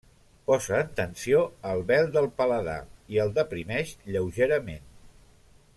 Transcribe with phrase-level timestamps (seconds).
[0.45, 1.41] Posa en tensió
[1.73, 2.79] el vel del paladar
[3.17, 4.89] i el deprimeix lleugerament.